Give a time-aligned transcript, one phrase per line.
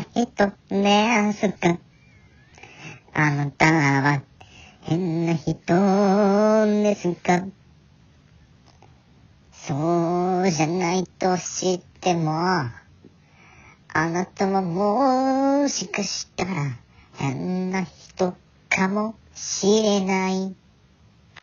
[0.00, 1.78] ですか
[3.14, 4.22] あなたは
[4.82, 5.54] 変な人
[6.82, 7.44] ですか
[9.50, 12.70] そうじゃないと知っても、あ
[13.92, 16.78] なたはもしかしたら
[17.16, 18.34] 変な人
[18.70, 20.67] かもしれない。